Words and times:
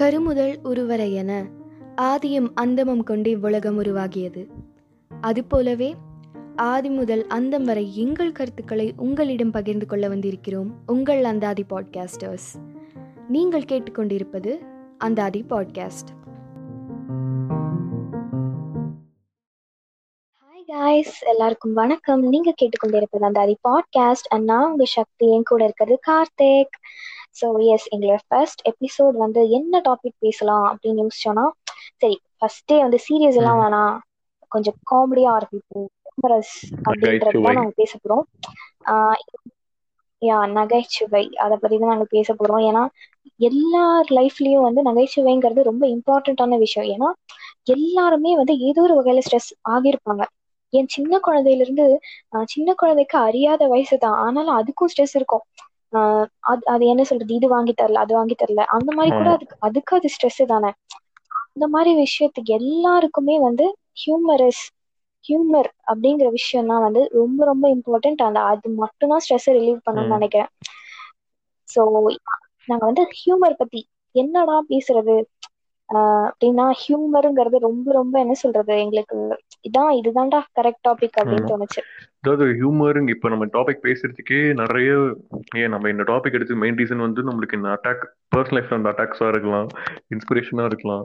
கருமுதல் 0.00 0.56
உருவரை 0.62 1.12
என 1.12 1.46
ஆதியும் 1.96 2.48
அந்தமும் 2.54 3.02
கொண்டே 3.02 3.34
உலகம் 3.34 3.82
உருவாகியது. 3.82 4.46
அதுபோலவே 5.20 5.94
ஆதி 6.56 6.88
முதல் 6.88 7.26
அந்தம் 7.26 7.64
வரை 7.64 7.96
எங்கள் 7.96 8.32
கருத்துக்களை 8.32 8.94
உங்களிடம் 8.96 9.50
பகிர்ந்து 9.50 9.86
கொள்ள 9.86 10.08
வந்திருக்கிறோம் 10.08 10.70
உங்கள் 10.86 11.24
அந்தாதி 11.24 11.64
பாட்காஸ்டர்ஸ். 11.70 12.50
நீங்கள் 13.28 13.62
கேட்டுக்கொண்டிருப்பது 13.62 14.56
அந்தாதி 14.98 15.44
பாட்காஸ்ட். 15.50 16.25
ஹாய் 20.86 20.96
காய்ஸ் 20.96 21.16
எல்லாருக்கும் 21.30 21.72
வணக்கம். 21.72 22.20
நீங்க 22.32 22.50
கேட்டுக்கொண்டிருப்பது 22.58 23.24
அந்தாதி 23.28 23.54
பாட்காஸ்ட் 23.68 24.28
அண்ட் 24.34 24.44
நான் 24.44 24.66
உங்க 24.70 24.84
சக்தி 24.84 25.26
என் 25.34 25.46
கூட 25.48 25.64
இருக்கிறது 25.64 25.94
கார்த்திக். 26.08 26.76
ஸோ 27.38 27.46
எஸ் 27.74 27.86
எங்களோட 27.94 28.18
ஃபர்ஸ்ட் 28.28 28.62
எபிசோட் 28.70 29.16
வந்து 29.22 29.40
என்ன 29.50 29.80
டாபிக் 29.88 30.14
பேசலாம் 30.18 30.66
அப்படின்னு 30.70 31.02
யோசிச்சோன்னா 31.04 31.46
சரி 32.02 32.16
ஃபர்ஸ்டே 32.36 32.76
வந்து 32.84 33.00
சீரியஸ் 33.06 33.38
எல்லாம் 33.40 33.60
வேணாம் 33.62 33.96
கொஞ்சம் 34.52 34.78
காமெடியா 34.92 35.32
ஆரம்பிப்போம் 35.38 35.88
அப்படின்றது 36.86 37.42
தான் 37.46 37.58
நாங்க 37.60 37.74
பேச 37.82 37.92
போறோம். 38.02 38.24
யா 40.22 40.38
நகைச்சுவை. 40.60 41.24
அதை 41.46 41.58
பத்தி 41.60 41.78
தான் 41.78 41.94
நாங்க 41.94 42.08
பேச 42.16 42.34
போறோம். 42.34 42.64
ஏன்னா 42.70 42.84
எல்லார் 43.50 44.10
லைஃப்லயும் 44.20 44.66
வந்து 44.68 44.82
நகைச்சுவைங்கிறது 44.90 45.68
ரொம்ப 45.72 45.86
இம்பார்ட்டன்டான 45.96 46.58
விஷயம். 46.66 46.88
ஏன்னா 46.94 47.10
எல்லாருமே 47.76 48.32
வந்து 48.36 48.56
ஏதோ 48.70 48.82
ஒரு 48.88 48.96
வகையில 49.00 49.28
ஸ்ட்ரெஸ் 49.28 49.52
ஆகியிருப்பாங்க. 49.74 50.24
என் 50.76 50.90
சின்ன 50.94 51.20
குழந்தையில 51.26 51.64
இருந்து 51.64 51.86
சின்ன 52.48 52.70
குழந்தைக்கு 52.76 53.16
அறியாத 53.22 53.62
வயசு 53.68 53.96
தான். 53.98 54.16
ஆனாலும் 54.24 54.58
அதுக்கும் 54.58 54.90
ஸ்ட்ரெஸ் 54.92 55.16
இருக்கும். 55.16 55.44
ஆஹ் 55.92 56.24
அது 56.50 56.62
அது 56.66 56.84
என்ன 56.92 57.02
சொல்றது? 57.04 57.32
இது 57.34 57.48
வாங்கி 57.48 57.74
தரல 57.74 58.02
அது 58.04 58.14
வாங்கி 58.14 58.36
தரல. 58.36 58.62
அந்த 58.76 58.90
மாதிரி 58.96 59.12
கூட 59.14 59.28
அதுக்கு 59.36 59.56
அதுக்கு 59.68 59.94
அது 59.98 60.08
ஸ்ட்ரெஸ் 60.14 60.42
தானே. 60.48 60.70
அந்த 61.48 61.66
மாதிரி 61.72 61.92
விஷயத்துக்கு 62.00 62.52
எல்லாருக்குமே 62.58 63.36
வந்து 63.44 63.66
ஹியூமரஸ் 64.00 64.64
ஹியூமர் 65.24 65.68
அப்படிங்கிற 65.86 66.28
விஷயம் 66.36 66.70
தான் 66.70 66.84
வந்து 66.84 67.02
ரொம்ப 67.16 67.40
ரொம்ப 67.50 67.66
இம்பார்ட்டன்ட் 67.74 68.22
அந்த 68.22 68.40
அது 68.50 68.68
மட்டும்தான் 68.80 69.22
ஸ்ட்ரெஸ் 69.24 69.48
ரிலீவ் 69.56 69.80
பண்ணணும்னு 69.86 70.16
நினைக்கிறேன். 70.16 70.50
ஸோ 71.68 71.80
நாங்க 72.68 72.82
வந்து 72.84 73.02
ஹியூமர் 73.18 73.60
பத்தி 73.60 73.80
என்னடா 74.14 74.56
பேசுறது? 74.70 75.16
அப்படின்னா 75.88 76.64
ஹியூமருங்கிறது 76.80 77.58
ரொம்ப 77.66 77.92
ரொம்ப 77.92 78.14
என்ன 78.20 78.34
சொல்றது? 78.42 78.72
எங்களுக்கு 78.84 79.18
இதான் 79.68 79.90
இதுதான்டா 79.98 80.40
கரெக்ட் 80.58 80.84
டாபிக் 80.88 81.18
அப்படின்னு 81.20 81.50
தோணுச்சு. 81.50 81.80
அதாவது 82.22 82.44
ஹியூமருங்க 82.60 83.10
இப்போ 83.14 83.28
நம்ம 83.28 83.46
டாபிக் 83.56 83.84
பேசுறதுக்கே 83.86 84.40
நிறைய 84.62 84.90
ஏன் 85.60 85.72
நம்ம 85.74 85.88
இந்த 85.88 86.06
டாபிக் 86.12 86.36
எடுத்து 86.38 86.62
மெயின் 86.62 86.80
ரீசன் 86.80 87.04
வந்து 87.06 87.22
நம்மளுக்கு 87.28 87.58
இந்த 87.60 87.70
அட்டாக் 87.76 88.02
பர்சனல் 88.34 88.58
லைஃப்ல 88.58 88.78
அந்த 88.80 88.90
அட்டாக்ஸா 88.92 89.28
இருக்கலாம் 89.34 89.68
இன்ஸ்பிரேஷனா 90.16 90.66
இருக்கலாம். 90.72 91.04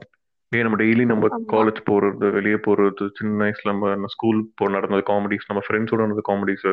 ஏன் 0.52 0.66
நம்ம 0.68 0.78
டெய்லி 0.84 1.04
நம்ம 1.12 1.28
காலேஜ் 1.54 1.82
போறது 1.92 2.30
வெளியே 2.38 2.58
போறது 2.68 3.06
சின்ன 3.20 3.44
வயசுல 3.44 3.73
நம்ம 3.73 4.10
ஸ்கூல் 4.16 4.42
போ 4.56 4.70
நடந்தது 4.70 5.04
காமெடிஸ் 5.12 5.50
நம்ம 5.50 5.64
ஃப்ரெண்ட்ஸோட 5.68 6.02
நடந்த 6.06 6.23
காமெடிஸ் 6.32 6.68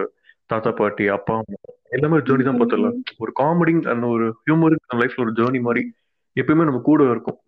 தாத்தா 0.50 0.70
பாட்டி 0.70 1.06
அப்பா 1.16 1.34
அம்மா 1.40 1.58
எல்லாமே 1.96 2.18
ஜேர்னி 2.28 2.44
தான் 2.46 2.60
பார்த்தல 2.60 2.90
ஒரு 3.18 3.32
காமெடி 3.40 3.74
அந்த 3.94 4.06
ஒரு 4.16 4.26
ஹியூமர் 4.46 4.76
லைஃப்ல 5.02 5.24
ஒரு 5.26 5.34
ஜேர்னி 5.40 5.60
மாதிரி 5.68 5.82
எப்பயுமே 6.36 6.66
நம்ம 6.68 6.80
கூட 6.88 7.02
இருக்கும். 7.10 7.38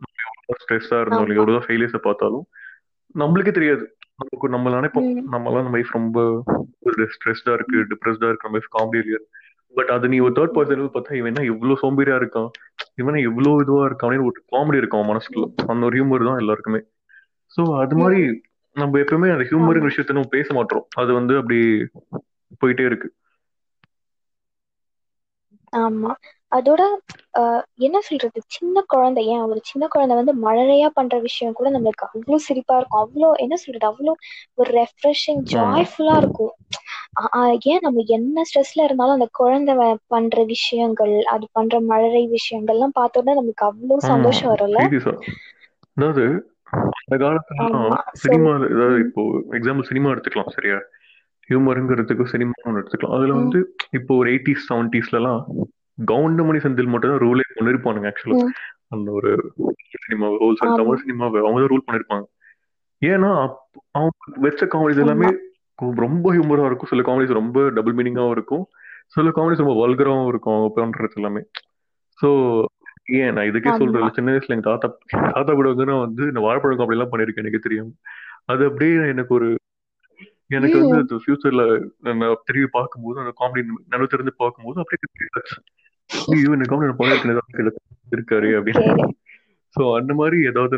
ஸ்ட்ரெஸ்ஸா 0.63 1.01
இருந்தாலும் 1.01 1.37
எவ்வளவுதான் 1.37 1.67
ஃபெயிலியர்ஸை 1.69 1.99
பார்த்தாலும் 1.99 2.45
நம்மளுக்கே 3.15 3.51
தெரியாது. 3.51 3.85
நமக்கு 4.15 4.49
நம்ம 4.49 4.71
நினைப்போம் 4.71 5.07
நம்மளாம் 5.33 5.67
நம்ம 5.67 5.77
லைஃப் 5.77 5.91
ரொம்ப 5.91 6.45
ஸ்ட்ரெஸ்டா 7.15 7.53
இருக்கு 7.53 7.79
டிப்ரெஸ்டா 7.83 8.29
இருக்கு 8.31 8.49
நம்ம 8.49 8.59
காமெடி 8.77 8.99
இல்லையா? 8.99 9.21
பட் 9.75 9.87
அது 9.87 10.09
நீ 10.09 10.19
ஒரு 10.19 10.33
தேர்ட் 10.37 10.55
பர்சன் 10.55 10.85
பார்த்தா 10.95 11.13
இவன் 11.13 11.31
என்ன 11.35 11.45
இவ்வளவு 11.45 11.81
சோம்பேறியா 11.83 12.17
இருக்கான்? 12.21 12.49
இவன் 12.95 13.15
இவ்வளவு 13.15 13.61
இதுவா 13.61 13.87
இருக்கான்? 13.87 14.09
அப்படின்னு 14.09 14.29
ஒரு 14.31 14.43
காமெடி 14.53 14.77
இருக்கும் 14.77 15.11
மனசுக்குள்ள. 15.11 15.47
அந்த 15.67 15.87
ஒரு 15.87 15.97
ஹியூமர் 15.99 16.29
தான் 16.29 16.39
எல்லாருக்குமே. 16.39 16.81
சோ 17.57 17.79
அது 17.79 17.97
மாதிரி 17.97 18.21
நம்ம 18.77 18.99
எப்பவுமே 18.99 19.33
அந்த 19.33 19.45
ஹியூமர் 19.51 19.87
விஷயத்த 19.89 20.13
நம்ம 20.13 20.29
பேச 20.29 20.55
மாட்டோம். 20.55 20.87
அது 20.97 21.13
வந்து 21.13 21.37
அப்படி 21.37 21.59
போயிட்டே 22.61 22.85
இருக்கு. 22.85 23.09
ஆமா. 25.77 26.13
அதோட 26.53 26.83
என்ன 27.87 27.97
சொல்றது? 28.01 28.39
சின்ன 28.47 28.83
குழந்தை. 28.87 29.23
ஏன்? 29.33 29.43
ஒரு 29.51 29.61
சின்ன 29.63 29.85
குழந்தை 29.87 30.15
வந்து 30.21 30.33
மழலையா 30.47 30.89
பண்ற 30.99 31.17
விஷயம் 31.19 31.57
கூட 31.59 31.69
நம்மளுக்கு 31.71 32.07
அவ்வளவு 32.07 32.47
சிரிப்பா 32.47 32.77
இருக்கும். 32.77 33.03
அவ்வளோ 33.05 33.29
என்ன 33.45 33.57
சொல்றது? 33.57 33.87
அவ்வளோ 33.91 34.15
ஒரு 34.55 34.71
ரெஃப்ரெஷிங் 34.81 35.43
ஜாய்ஃபுல்லா 35.53 36.17
இருக்கும். 36.23 36.55
ஏன் 37.73 37.85
நம்ம 37.87 38.03
என்ன 38.17 38.43
ஸ்ட்ரெஸ்ல 38.49 38.85
இருந்தாலும் 38.89 39.17
அந்த 39.19 39.29
குழந்தை 39.33 39.75
பண்ற 40.07 40.45
விஷயங்கள் 40.55 41.15
அது 41.35 41.47
பண்ற 41.53 41.81
மழலை 41.91 42.23
விஷயங்கள்லாம் 42.37 42.97
பார்த்தோம்னா 43.01 43.35
நமக்கு 43.41 43.65
அவ்வளவு 43.71 44.09
சந்தோஷம் 44.13 44.53
வரும்ல? 44.53 44.81
அதாவது 45.97 46.25
அந்த 47.03 47.17
காலத்துல 47.25 47.65
சினிமா 48.23 48.51
ஏதாவது 48.75 48.99
இப்போ 49.07 49.23
எக்ஸாம்பிள் 49.59 49.89
சினிமா 49.91 50.11
எடுத்துக்கலாம் 50.13 50.55
சரியா? 50.57 50.79
ஹியூமருங்கிறதுக்கு 51.49 52.25
சினிமா 52.35 52.55
ஒன்று 52.69 52.81
எடுத்துக்கலாம். 52.81 53.17
அதுல 53.17 53.35
வந்து 53.41 53.61
இப்போ 53.99 54.13
ஒரு 54.21 54.29
எயிட்டிஸ் 54.35 54.67
செவன்டிஸ்ல 54.71 55.21
எல்லாம் 55.21 55.41
கவுண்டமணி 56.11 56.59
செந்தில் 56.65 56.93
மட்டும் 56.93 57.13
தான் 57.13 57.23
ரூலே 57.25 57.45
பண்ணிருப்பானுங்க 57.59 58.11
ஆக்சுவலா 58.11 58.41
அந்த 58.95 59.09
ஒரு 59.19 59.31
சினிமா 60.05 60.29
ஹோல்சேல் 60.43 60.79
தமிழ் 60.81 61.03
சினிமாவை 61.03 61.41
அவங்க 61.45 61.61
தான் 61.63 61.73
ரூல் 61.73 61.87
பண்ணிருப்பாங்க. 61.87 62.25
ஏன்னா 63.03 63.31
அவங்க 63.99 64.41
வச்ச 64.47 64.67
காமெடிஸ் 64.73 65.03
எல்லாமே 65.05 65.29
ரொம்ப 66.05 66.27
ஹியூமரா 66.35 66.65
இருக்கும். 66.71 66.91
சில 66.93 67.03
காமெடிஸ் 67.09 67.39
ரொம்ப 67.41 67.59
டபுள் 67.77 67.97
மீனிங்காவும் 67.99 68.35
இருக்கும். 68.37 68.65
சில 69.17 69.31
காமெடிஸ் 69.37 69.63
ரொம்ப 69.65 69.77
வல்கராவும் 69.83 70.31
இருக்கும் 70.33 70.57
அவங்க 70.57 70.71
பண்றது 70.79 71.19
எல்லாமே. 71.21 71.43
ஸோ 72.19 72.29
ஏன் 73.19 73.33
நான் 73.37 73.49
இதுக்கே 73.51 73.73
சொல்றேன் 73.81 74.17
சின்ன 74.17 74.33
வயசுல 74.33 74.57
எங்க 74.57 74.67
தாத்தா 74.69 74.89
தாத்தா 75.37 75.53
கூட 75.53 75.69
வந்து 75.73 75.89
நான் 75.91 76.05
வந்து 76.07 76.25
இந்த 76.33 76.43
வாழைப்பழம் 76.47 76.81
காமெடி 76.81 76.97
எல்லாம் 76.99 77.13
பண்ணிருக்கேன் 77.13 77.45
எனக்கு 77.45 77.67
தெரியும். 77.67 77.91
அது 78.53 78.63
அப்படியே 78.71 79.11
எனக்கு 79.15 79.35
ஒரு 79.39 79.49
எனக்கு 80.57 80.79
வந்து 80.83 81.19
ஃபியூச்சர்ல 81.23 81.65
நான் 82.05 82.23
திரும்பி 82.49 82.69
பார்க்கும்போது 82.77 83.23
அந்த 83.23 83.33
காமெடி 83.41 83.63
நடுவு 83.93 84.13
தெரிஞ்சு 84.15 84.33
பார்க்கும்போது 84.43 84.81
அப்படியே 84.83 85.01
ஐயோ 86.31 86.53
இந்த 86.57 86.67
காமெடி 86.69 86.89
நான் 86.89 87.01
பண்ணிருக்கேன் 87.01 87.79
இருக்காரு 88.13 88.49
அப்படின்னு. 88.59 89.07
சோ 89.77 89.83
அந்த 89.99 90.13
மாதிரி 90.15 90.39
ஏதாவது 90.51 90.77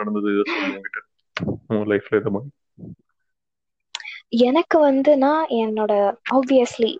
நடந்தது 0.00 0.30
உங்ககிட்ட. 0.54 1.00
உங்க 1.70 1.84
லைஃப்ல 1.92 2.20
எதை 2.20 2.32
மாதிரி. 2.32 2.50
எனக்கு 4.44 4.76
வந்து 4.84 5.10
நான் 5.16 5.50
என்னோட 5.58 5.92
ஆப்வியஸ்லி 6.36 6.90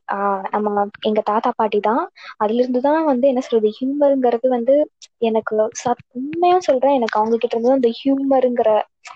நம்ம 0.55 0.75
எங்க 1.01 1.21
தாத்தா 1.31 1.51
பாட்டி 1.57 1.79
தான். 1.81 2.03
அதுல 2.39 2.61
இருந்து 2.63 2.81
தான் 2.81 3.03
வந்து 3.05 3.27
என்ன 3.29 3.43
சொல்றது 3.47 3.71
ஹியூமருங்கிறது 3.79 4.49
வந்து 4.57 4.75
எனக்கு 5.21 5.55
உண்மையா 6.21 6.59
சொல்றேன் 6.69 6.97
எனக்கு 6.99 7.19
அவங்க 7.21 7.37
கிட்ட 7.37 7.57
இருந்து 7.57 7.77
அந்த 7.79 7.91
ஹியூமருங்கிற 8.01 8.71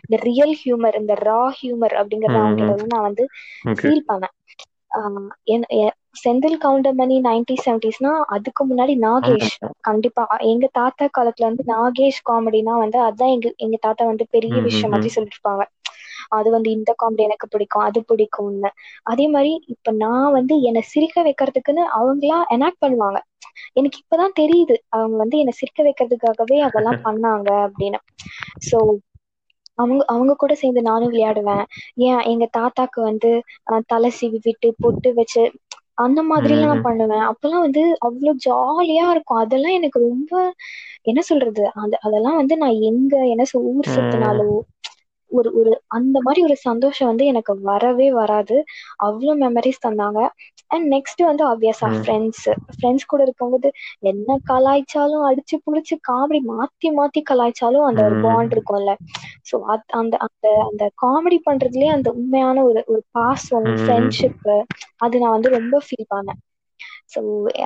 இந்த 0.04 0.19
ரியல் 0.25 0.54
ஹியூமர் 0.62 0.98
இந்த 1.00 1.14
ரா 1.22 1.40
ஹியூமர் 1.58 1.94
அப்படிங்கறத 2.00 2.40
அவங்க 2.40 2.62
நான் 2.86 3.06
வந்து 3.08 3.25
ஃபீல் 3.78 4.04
பண்ணேன் 4.04 4.34
செந்தில் 6.16 6.56
கவுண்டமணி 6.60 7.16
நைன்டி 7.24 7.54
செவன்டிஸ்னா 7.60 8.12
அதுக்கு 8.34 8.62
முன்னாடி 8.69 8.94
நாகேஷ். 9.02 9.52
கண்டிப்பா. 9.84 10.22
எங்க 10.50 10.66
தாத்தா 10.74 11.06
காலத்துல 11.12 11.48
வந்து 11.48 11.64
நாகேஷ் 11.70 12.20
காமெடினா 12.24 12.74
வந்து 12.80 12.98
அதுதான் 13.04 13.34
எங்க 13.34 13.48
எங்க 13.58 13.76
தாத்தா 13.80 14.04
வந்து 14.10 14.24
பெரிய 14.34 14.56
விஷயம் 14.62 14.92
மாதிரி 14.94 15.12
சொல்லிட்டு 15.14 15.36
இருப்பாங்க 15.36 15.64
அது 16.32 16.48
வந்து 16.54 16.70
இந்த 16.76 16.91
காமெடி 16.98 17.26
எனக்கு 17.26 17.46
பிடிக்கும் 17.48 17.84
அது 17.84 18.00
பிடிக்கும்னு. 18.08 18.70
அதே 19.06 19.26
மாதிரி 19.30 19.52
இப்ப 19.74 19.92
நான் 19.98 20.34
வந்து 20.38 20.54
என்னை 20.69 20.82
சிரிக்க 20.91 21.22
வைக்கிறதுக்குன்னு 21.26 21.84
அவங்களா 21.98 22.38
எனாக்ட் 22.54 22.82
பண்ணுவாங்க. 22.84 23.19
எனக்கு 23.76 23.98
இப்பதான் 24.02 24.36
தெரியுது 24.36 24.76
அவங்க 24.92 25.16
வந்து 25.22 25.36
என்னை 25.38 25.54
சிரிக்க 25.58 25.80
வைக்கிறதுக்காகவே 25.82 26.58
அதெல்லாம் 26.66 27.00
பண்ணாங்க 27.06 27.48
அப்படின்னு. 27.66 28.00
சோ 28.64 28.78
அவங்க 29.78 30.02
அவங்க 30.08 30.32
கூட 30.36 30.52
சேர்ந்து 30.56 30.80
நானும் 30.82 31.10
விளையாடுவேன். 31.10 31.64
ஏன் 32.06 32.22
எங்க 32.30 32.44
தாத்தாக்கு 32.52 33.00
வந்து 33.02 33.30
தலை 33.86 34.10
சீவி 34.14 34.38
விட்டு 34.42 34.69
பொட்டு 34.78 35.10
வச்சு 35.14 35.42
அந்த 35.98 36.20
மாதிரி 36.22 36.54
எல்லாம் 36.54 36.72
நான் 36.72 36.86
பண்ணுவேன். 36.86 37.25
அப்பெல்லாம் 37.31 37.64
வந்து 37.66 37.82
அவ்வளவு 37.98 38.42
ஜாலியா 38.47 39.06
இருக்கும். 39.10 39.41
அதெல்லாம் 39.41 39.72
எனக்கு 39.72 39.98
ரொம்ப 40.09 40.32
என்ன 41.02 41.20
சொல்றது? 41.23 41.64
அந்த 41.75 41.94
அதெல்லாம் 42.06 42.37
வந்து 42.37 42.55
நான் 42.56 42.76
எங்க 42.90 43.14
என்ன 43.26 43.44
ஊர் 43.70 43.93
சுத்தினாலோ 43.94 44.49
ஒரு 45.30 45.50
ஒரு 45.54 45.72
அந்த 45.88 46.16
மாதிரி 46.22 46.40
ஒரு 46.44 46.56
சந்தோஷம் 46.64 47.10
வந்து 47.10 47.25
எனக்கு 47.26 47.52
வரவே 47.64 48.08
வராது. 48.14 48.56
அவ்வளவு 49.00 49.34
மெமரிஸ் 49.44 49.84
தந்தாங்க. 49.86 50.20
அண்ட் 50.70 50.86
நெக்ஸ்ட் 50.92 51.22
வந்து 51.22 51.44
ஆப்வியஸா 51.46 51.88
ஃப்ரெண்ட்ஸ் 51.96 52.44
ஃப்ரெண்ட்ஸ் 52.72 53.06
கூட 53.06 53.20
இருக்கும்போது 53.22 53.69
என்ன 54.10 54.38
கலாய்ச்சாலும் 54.50 55.25
அடிச்சு 55.28 55.56
புடிச்சு 55.64 55.96
காமெடி 56.08 56.40
மாத்தி 56.50 56.90
மாத்தி 56.98 57.22
கலாய்ச்சாலும் 57.26 57.86
அந்த 57.88 58.02
ஒரு 58.04 58.16
பாண்ட் 58.25 58.54
இருக்கும்ல. 58.56 58.94
ஸோ 59.44 59.56
அந்த 59.98 60.14
அந்த 60.26 60.46
அந்த 60.66 60.84
காமெடி 61.02 61.38
பண்றதுலயே 61.42 61.90
அந்த 61.94 62.10
உண்மையான 62.14 62.64
ஒரு 62.64 62.82
ஒரு 62.86 63.02
பாசம் 63.12 63.69
ஃப்ரெண்ட்ஷிப் 63.78 64.50
அது 65.00 65.16
நான் 65.19 65.36
வந்து 65.36 65.56
ரொம்ப 65.58 65.76
ஃபீல் 65.86 66.10
பண்ணேன். 66.10 66.40
ஸோ 67.06 67.20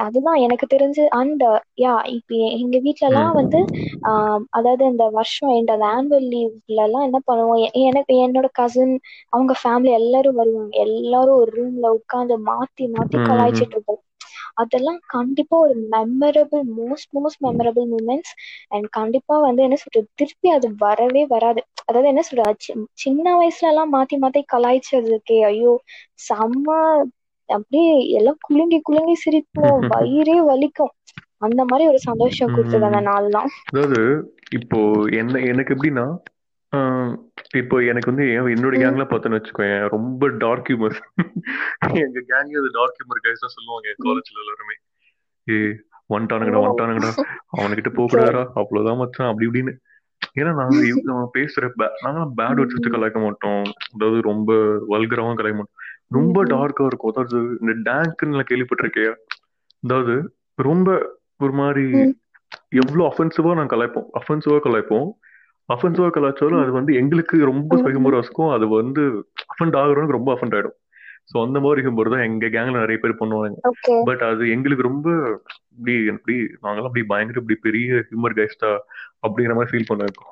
அதுதான் 0.04 0.38
எனக்கு 0.40 0.66
தெரிஞ்சு 0.74 1.04
அண்ட் 1.18 1.44
யா 1.78 1.94
இப்போ 2.14 2.34
எங்க 2.58 2.76
வீட்ல 2.78 3.08
எல்லாம் 3.08 3.32
வந்து 3.40 3.60
அதாவது 4.50 4.84
இந்த 4.86 5.04
வருஷம் 5.10 5.52
எண்ட் 5.52 5.74
அந்த 5.74 5.86
ஆனுவல் 5.92 6.28
லீவ்ல 6.32 6.52
எல்லாம் 6.82 7.06
என்ன 7.08 7.20
பண்ணுவோம் 7.26 7.60
எனக்கு 7.84 8.14
என்னோட 8.24 8.48
கசின் 8.52 8.94
அவங்க 9.30 9.52
ஃபேமிலி 9.62 9.92
எல்லாரும் 10.00 10.38
வருவாங்க. 10.40 10.72
எல்லாரும் 10.86 11.40
ஒரு 11.40 11.52
ரூம்ல 11.52 11.86
உட்காந்து 11.98 12.36
மாத்தி 12.48 12.86
மாத்தி 12.94 13.18
கலாய்ச்சிட்டு 13.28 13.76
இருப்போம். 13.76 14.00
அதெல்லாம் 14.54 14.98
கண்டிப்பா 15.06 15.56
ஒரு 15.58 15.74
memorable 15.92 16.64
most 16.78 17.10
most 17.16 17.42
memorable 17.42 17.86
moments 17.88 18.32
and 18.68 18.88
கண்டிப்பா 18.90 19.34
வந்து 19.40 19.62
என்ன 19.62 19.76
சொல்றது 19.76 20.08
திருப்பி 20.14 20.48
அது 20.50 20.68
வரவே 20.78 21.24
வராது. 21.26 21.60
அதாவது 21.82 22.08
என்ன 22.08 22.22
சொல்றது 22.22 22.54
சி- 22.66 22.76
சின்ன 22.96 23.26
வயசுல 23.38 23.68
எல்லாம் 23.68 23.92
மாத்தி 23.94 24.16
மாத்தி 24.22 24.42
கலாய்ச்சதுக்கே 24.52 25.38
ஐயோ 25.44 25.72
செம்ம 26.26 26.68
அப்படியே 27.48 27.88
எல்லாம் 28.18 28.38
குலுங்கி 28.46 28.78
குலுங்கி 28.82 29.16
சிரிப்போம் 29.22 29.86
வயிறே 29.92 30.36
வலிக்கும். 30.48 30.92
அந்த 31.42 31.60
மாதிரி 31.64 31.84
ஒரு 31.88 31.98
சந்தோஷம் 32.06 32.54
கொடுத்தது 32.54 32.86
அந்த 32.88 33.00
நாள்லாம் 33.08 33.50
அதாவது 33.70 34.00
இப்போ 34.58 34.78
என்ன 35.20 35.40
எனக்கு 35.50 35.74
எப்படின்னா 35.74 36.06
இப்போ 37.60 37.76
எனக்கு 37.90 38.10
வந்து 38.10 38.26
என் 38.32 38.50
என்னோட. 38.52 38.74
கேங்ல 38.82 39.04
பார்த்தோன்னு 39.08 39.38
வச்சுக்கோயேன் 39.38 39.82
ரொம்ப 39.94 40.28
டார்க் 40.44 40.68
ஹியூமர் 40.70 40.96
எங்க 42.02 42.20
கேங் 42.30 42.52
அது 42.60 42.70
டார்க் 42.78 42.98
ஹியூமர் 42.98 43.24
கைஸ் 43.24 43.44
தான் 43.44 43.54
சொல்லுவாங்க 43.56 43.94
காலேஜ்ல 44.04 44.42
எல்லாருமே. 44.44 44.76
ஏ 45.46 45.58
வந்துட்டானுங்கடா. 46.10 46.62
வந்துட்டானுங்கடா. 46.62 47.12
அவனுக்கிட்ட 47.56 47.90
போக 47.96 48.08
கூடாதா 48.12 48.42
அவ்வளவுதான் 48.60 49.00
மச்சான் 49.02 49.30
அப்படி 49.30 49.48
இப்படின்னு. 49.48 49.74
ஏன்னா 50.36 50.50
நாங்க 50.58 50.74
நம்ம 51.08 51.22
பேசுற 51.36 51.68
நாங்களாம் 52.02 52.34
பேட் 52.38 52.58
வேர்ட்ஸ் 52.58 52.76
வச்சு 52.76 52.94
கலாய்க்க 52.94 53.20
மாட்டோம். 53.24 53.62
அதாவது 53.94 54.18
ரொம்ப 54.28 54.50
வல்கரமா 54.92 55.32
கலாய்க்க 55.38 55.60
மாட்டோம். 55.60 55.81
ரொம்ப. 56.12 56.44
டார்க்கா 56.52 56.84
இருக்கும். 56.86 57.12
அதாவது 57.12 57.38
இந்த 57.62 57.74
டேங்க்ன்னு 57.88 58.48
கேள்விப்பட்டிருக்கேன். 58.50 59.14
அதாவது 59.82 60.14
ரொம்ப 60.58 60.88
ஒரு 61.40 61.54
மாதிரி. 61.60 61.86
எவ்வளவு 62.78 63.08
அஃபென்சிவா 63.08 63.52
நான் 63.54 63.70
கலாய்ப்போம். 63.70 64.08
அஃபென்சிவா 64.18 64.56
கலாய்ப்போம். 64.64 65.08
அஃபென்சிவா 65.68 66.08
கலாய்ச்சாலும் 66.10 66.62
அது 66.62 66.72
வந்து 66.72 66.92
எங்களுக்கு 66.94 67.36
ரொம்ப 67.50 67.72
ம். 67.76 67.84
ஹியூமரா 67.86 68.18
இருக்கும் 68.22 68.50
அது 68.50 68.66
வந்து 68.74 69.02
அஃபெண்ட் 69.52 69.76
ஆகுறவனுக்கு 69.80 70.18
ரொம்ப 70.18 70.30
அஃபெண்ட் 70.34 70.56
ஆயிடும். 70.56 70.76
சோ 71.30 71.36
அந்த 71.44 71.58
மாதிரி 71.60 71.82
ஹியூமர் 71.84 72.12
தான் 72.12 72.24
எங்க 72.24 72.46
கேங்ல 72.48 72.76
நிறைய 72.78 72.98
பேர் 72.98 73.20
பண்ணுவாங்க 73.20 73.58
பட் 74.06 74.22
அது 74.28 74.44
எங்களுக்கு 74.54 74.88
ரொம்ப 74.88 75.06
இப்படி 75.70 75.94
இப்படி 76.12 76.34
நாங்கெல்லாம் 76.62 76.90
அப்படி 76.90 77.04
பயங்கர 77.06 77.40
இப்படி 77.42 77.58
பெரிய 77.66 78.00
ஹியூமர் 78.08 78.36
கைஸ்டா 78.38 78.70
அப்படிங்கிற 79.22 79.54
மாதிரி 79.54 79.72
ஃபீல் 79.72 79.90
பண்ண 79.90 80.02
வைக்கும் 80.04 80.30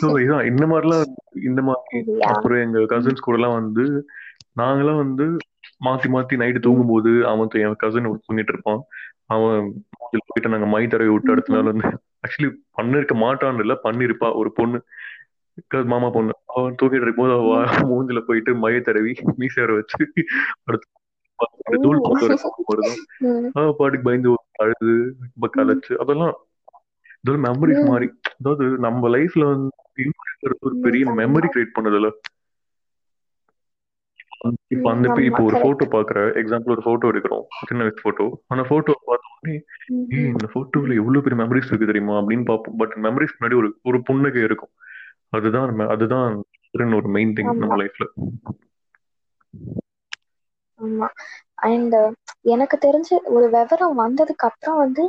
ஸோ 0.00 0.06
இதான். 0.22 0.46
இந்த 0.50 0.64
மாதிரிலாம் 0.66 1.04
இந்த 1.42 1.60
மாதிரி 1.62 1.98
அப்புறம் 2.30 2.62
எங்க 2.64 2.80
கசின்ஸ் 2.92 3.26
கூட 3.26 3.36
எல்லாம் 3.38 3.58
வந்து 3.60 3.84
நாங்கெல்லாம் 4.56 5.00
வந்து 5.04 5.26
மாத்தி 5.84 6.08
மாத்தி 6.14 6.34
நைட்டு 6.42 6.60
தூங்கும்போது 6.60 7.26
அவன் 7.26 7.54
என் 7.60 7.76
கசின் 7.76 8.08
தூங்கிட்டு 8.26 8.52
இருப்பான். 8.54 8.80
அவன் 9.26 9.58
போயிட்டு 10.10 10.52
நாங்க 10.54 10.66
மை 10.66 10.82
தடவை 10.86 11.12
விட்டு 11.12 11.34
அடுத்த 11.34 11.54
நாள் 11.54 11.70
வந்து 11.72 11.86
ஆக்சுவலி 12.24 12.50
பண்ணிருக்க 12.78 13.14
மாட்டான்னு 13.24 13.62
இல்ல 13.64 13.74
பண்ணிருப்பா. 13.84 14.28
ஒரு 14.34 14.50
பொண்ணு 14.52 14.78
மாமா 15.84 16.08
பொண்ணு. 16.10 16.32
அவன் 16.56 16.76
தூங்கிட்டு 16.80 17.06
இருக்கும்போது 17.06 17.34
அவ 17.38 17.48
மூஞ்சில 17.90 18.20
போயிட்டு 18.28 18.54
மைய 18.56 18.80
தடவி 18.80 19.12
மீசையரை 19.38 19.74
வச்சு 19.78 20.04
அடுத்து 20.64 20.88
தூள் 21.82 22.00
வருதான் 22.70 23.00
பாட்டுக்கு 23.78 24.06
பயந்து 24.08 24.30
அழுது 24.62 24.94
ரொம்ப 25.32 25.46
கலைச்சு. 25.56 25.92
அதெல்லாம் 26.02 26.34
இது 27.20 27.32
ஒரு 27.32 27.40
மெமரிஸ். 27.42 27.82
மாதிரி. 27.88 28.06
அதாவது 28.38 28.64
நம்ம 28.78 29.08
லைஃப்ல 29.16 29.44
வந்து 29.50 29.70
ஒரு 30.62 30.76
பெரிய. 30.84 31.02
மெமரி 31.20 31.48
கிரியேட் 31.54 31.76
பண்ணுதுல 31.78 32.08
இப்ப 34.68 34.86
அந்த 34.90 35.06
ம், 35.08 35.18
இப்ப 35.22 35.40
ஒரு. 35.42 35.56
போட்டோ 35.64 35.84
பாக்குற 35.92 36.20
எக்ஸாம்பிள் 36.40 36.74
ஒரு 36.74 36.82
போட்டோ 36.82 37.10
எடுக்கிறோம். 37.10 37.44
சின்ன 37.68 37.82
வயசு 37.82 38.00
போட்டோ 38.02 38.24
அந்த 38.48 38.62
போட்டோ 38.68 38.92
பார்த்த 39.04 39.34
உடனே. 39.34 39.56
ஏய் 40.14 40.28
இந்த 40.32 40.46
போட்டோல 40.54 40.96
எவ்வளவு 41.00 41.24
பெரிய 41.24 41.38
மெமரிஸ் 41.42 41.70
இருக்கு 41.70 41.90
தெரியுமா? 41.90 42.16
அப்படின்னு 42.20 42.44
பார்ப்போம். 42.44 42.76
பட் 42.76 42.94
மெமரிஸ் 43.04 43.36
முன்னாடி 43.36 43.58
ஒரு 43.60 43.70
ஒரு 43.84 44.00
புன்னகை 44.02 44.42
இருக்கும். 44.42 44.72
அதுதான் 45.30 45.66
அதுதான் 45.88 46.26
ஒரு 46.94 47.08
மெயின் 47.08 47.34
திங் 47.36 47.52
நம்ம. 47.54 47.76
லைஃப்ல 47.82 48.06
ஆமா. 50.80 51.08
அண்ட் 51.64 51.96
எனக்கு 52.48 52.76
தெரிஞ்சு 52.82 53.16
ஒரு 53.32 53.46
விவரம் 53.48 53.98
வந்ததுக்கு 53.98 54.46
அப்புறம் 54.48 54.78
வந்து 54.78 55.02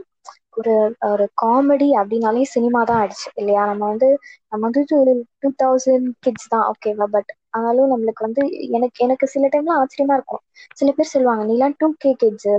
ஒரு 0.57 0.73
ஒரு 1.09 1.25
காமெடி 1.43 1.87
அப்படின்னாலே 1.99 2.43
சினிமா 2.47 2.81
தான் 2.83 2.99
ஆயிடுச்சு 3.01 3.29
இல்லையா? 3.35 3.61
நம்ம 3.65 3.83
வந்து 3.87 4.09
நம்ம 4.51 4.61
வந்து 4.67 4.99
ஒரு 4.99 5.13
டூ 5.39 5.49
தௌசண்ட் 5.63 6.09
கிட்ஸ் 6.19 6.51
தான் 6.53 6.65
ஓகேவா 6.71 7.07
பட் 7.15 7.31
ஆனாலும் 7.53 7.91
நம்மளுக்கு 7.91 8.25
வந்து 8.25 8.43
எனக்கு 8.77 8.99
எனக்கு 9.05 9.25
சில 9.27 9.47
டைம்ல 9.51 9.77
ஆச்சரியமா 9.79 10.15
இருக்கும். 10.15 10.43
சில 10.75 10.89
பேர் 10.91 11.11
சொல்லுவாங்க 11.11 11.43
நீலாம் 11.45 11.75
டூ 11.77 11.89
கே 11.97 12.11
கிட்ஸ் 12.17 12.51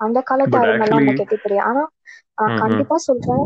அந்த 0.00 0.18
காலத்து 0.24 0.58
ஆளுங்கெல்லாம் 0.58 1.04
உனக்கு 1.04 1.24
எப்படி 1.24 1.40
தெரியும் 1.40 1.68
ஆனா. 1.70 1.84
கண்டிப்பா 2.60 2.96
சொல்றேன். 3.04 3.44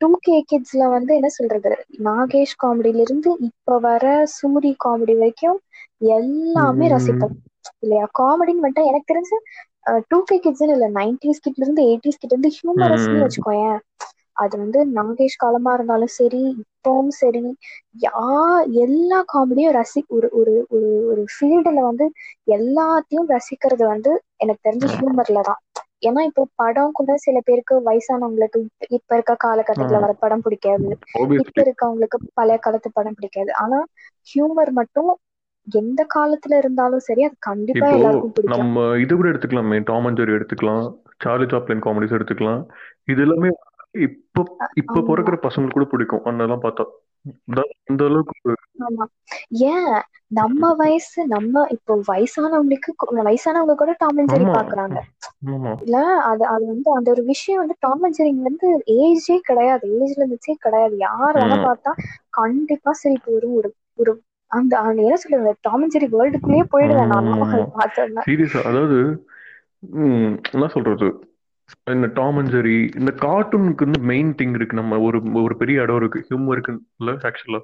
டூ 0.00 0.08
கே 0.20 0.36
கிட்ஸ்ல 0.44 0.84
வந்து 0.92 1.12
என்ன 1.14 1.28
சொல்றது? 1.34 1.70
நாகேஷ் 2.06 2.54
காமெடியில 2.58 3.04
இருந்து 3.04 3.30
இப்ப 3.48 3.78
வர 3.80 4.04
சூரி 4.34 4.72
காமெடி 4.80 5.14
வரைக்கும் 5.16 5.58
எல்லாமே. 6.10 6.86
ரசிப்போம். 6.92 7.34
இல்லையா? 7.82 8.06
காமெடின்னு 8.18 8.64
வந்துட்டா 8.64 8.88
எனக்கு 8.90 9.10
தெரிஞ்சு 9.10 9.36
டூ 10.10 10.18
கே 10.24 10.36
கிட்ஸ்னு 10.40 10.74
இல்ல 10.74 10.88
நைன்டிஸ் 10.96 11.42
கிட்ல 11.44 11.64
இருந்து 11.64 11.82
எயிட்டிஸ் 11.86 12.20
கிட்ட 12.20 12.34
இருந்து 12.34 12.50
ஹியூமரஸ்னு 12.56 13.22
ம். 13.22 13.22
வச்சுக்கோயேன். 13.22 13.78
அது 14.36 14.54
வந்து 14.58 14.80
நாகேஷ் 14.94 15.36
காலமா 15.38 15.72
இருந்தாலும் 15.74 16.14
சரி 16.14 16.42
இப்பவும் 16.80 17.08
சரி. 17.08 17.56
யா 18.00 18.30
எல்லா 18.70 19.24
காமெடியும் 19.32 19.80
ரசி 19.80 20.06
ஒரு 20.06 20.28
ஒரு 20.32 20.66
ஒரு 20.68 21.06
ஒரு 21.06 21.24
ஃபீல்டுல 21.34 21.80
வந்து 21.80 22.12
எல்லாத்தையும் 22.46 23.28
ரசிக்கிறது 23.28 23.86
வந்து 23.86 24.22
எனக்கு 24.36 24.70
தெரிஞ்ச 24.70 24.88
ஹியூமர்ல 24.88 25.40
தான். 25.40 25.60
ஏன்னா 26.06 26.20
இப்போ 26.20 26.46
படம் 26.54 26.90
கூட 26.92 27.16
சில 27.16 27.40
பேருக்கு 27.44 27.80
வயசானவங்களுக்கு 27.84 28.66
இப்ப- 28.88 29.14
இருக்க 29.14 29.36
காலகட்டத்துல. 29.44 30.00
வர 30.00 30.12
படம் 30.12 30.40
பிடிக்காது. 30.40 30.98
இப்ப. 31.20 31.62
இருக்கவங்களுக்கு 31.62 32.18
பழைய 32.34 32.58
காலத்து 32.58 32.90
படம் 32.92 33.14
பிடிக்காது. 33.14 33.54
ஆனா 33.54 33.84
ஹியூமர் 34.30 34.70
மட்டும் 34.70 35.16
எந்த 35.72 36.06
காலத்துல 36.14 36.58
இருந்தாலும் 36.58 36.98
சரி 36.98 37.24
அது 37.24 37.34
கண்டிப்பா 37.38 37.88
எல்லாருக்கும் 37.88 38.32
பிடிக்கும். 38.32 38.58
நம்ம 38.60 38.98
இது 38.98 39.16
கூட 39.16 39.28
எடுத்துக்கலாமே. 39.28 39.80
டாம் 39.84 40.04
அண்ட் 40.04 40.18
ஜெரி 40.18 40.38
எடுத்துக்கலாம். 40.38 40.86
சார்லி 41.24 41.46
சாப்ளின் 41.46 41.84
காமெடிஸ் 41.84 42.16
எடுத்துக்கலாம். 42.18 42.62
இது 43.04 43.20
எல்லாமே 43.20 43.48
இப்போ 43.94 44.42
இப்போ. 44.80 44.98
பிறக்கிற 45.08 45.36
பசங்களுக்கு 45.44 45.78
கூட 45.78 45.86
பிடிக்கும். 45.92 46.24
அதெல்லாம் 46.30 46.64
பார்த்தா. 46.64 46.84
அந்த 47.84 48.02
அளவுக்கு 48.04 48.34
ஏன்? 49.68 49.94
நம்ம 50.38 50.68
வயசு 50.78 51.20
நம்ம 51.32 51.62
இப்போ 51.74 51.92
வயசானவங்களுக்கு 52.08 52.90
வயசானவங்க 53.26 53.74
கூட 53.76 53.92
டாம் 54.00 54.18
அண்ட் 54.18 54.32
ஜெரி. 54.32 54.46
பாக்குறாங்க 54.56 54.98
இல்ல 55.84 55.96
அது 56.28 56.44
அது 56.52 56.64
வந்து 56.66 56.88
அந்த 56.96 57.08
ஒரு 57.10 57.22
விஷயம் 57.30 57.60
வந்து 57.62 57.76
டாம் 57.80 58.02
அண்ட் 58.02 58.18
ஜெரி 58.18 58.32
வந்து 58.48 58.68
ஏஜே 58.98 59.36
கிடையாது. 59.42 59.84
ஏஜ் 59.98 60.14
லிமிட்ஸே 60.20 60.54
கிடையாது. 60.58 60.94
யார் 61.06 61.38
வேணா. 61.40 61.58
பார்த்தா 61.64 61.92
கண்டிப்பா 62.38 62.92
சிரிப்பு 63.00 63.30
வரும் 63.36 63.56
ஒரு 63.60 63.70
ஒரு 63.98 64.12
அந்த 64.50 64.72
அந்த 64.80 65.00
என்ன 65.02 65.18
சொல்றது? 65.22 65.52
டாம் 65.66 65.82
அண்ட் 65.82 65.94
ஜெரி 65.94 66.08
வேர்ல்டுக்குள்ளேயே 66.14 66.66
போயிடுவேன் 66.72 67.12
நான் 67.12 67.28
பார்த்தோன்னா. 67.76 68.22
சீரியஸா 68.26 68.62
அதாவது 68.70 68.98
என்ன 70.52 70.66
சொல்றது? 70.68 71.08
இந்த 71.94 72.10
டாம் 72.14 72.36
அண்ட் 72.36 72.52
ஜெரி 72.54 72.78
இந்த 72.98 73.12
கார்ட்டூனுக்கு 73.16 73.86
வந்து 73.86 74.00
மெயின் 74.00 74.34
திங் 74.42 74.54
இருக்கு. 74.54 74.76
நம்ம 74.76 75.00
ஒரு 75.00 75.20
ஒரு 75.42 75.56
பெரிய 75.56 75.82
இடம் 75.82 75.96
இருக்கு. 75.96 76.26
இல்ல 76.30 77.12
ஆக்சுவலா 77.28 77.60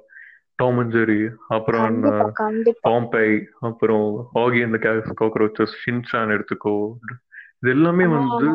டாம் 0.55 0.77
அண்ட் 0.77 0.93
ஜெரி 0.93 1.19
அப்புறம் 1.47 2.01
பாம்பை 2.81 3.27
அப்புறம் 3.59 4.07
ஹாகி 4.33 4.61
அந்த 4.61 4.77
காக்ரோச்சஸ் 5.21 5.75
ஷின்சான் 5.83 6.33
எடுத்துக்கோ. 6.35 6.77
இது 7.59 7.71
எல்லாமே 7.75 8.05
வந்து 8.05 8.47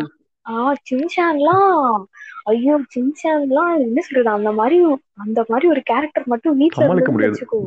ஆஹ் 0.46 0.74
சின்சான்லாம். 0.90 2.04
ஐயோ 2.44 2.80
சின்சான்லாம் 2.94 3.80
என்ன 3.80 4.00
சொல்றது? 4.00 4.28
அந்த 4.28 4.52
மாதிரி 4.52 4.76
அந்த 5.14 5.44
மாதிரி 5.48 5.68
ஒரு 5.68 5.82
கேரக்டர் 5.82 6.24
மட்டும் 6.26 6.56
வீட்ல. 6.56 6.86
வச்சுக்கோ. 7.30 7.60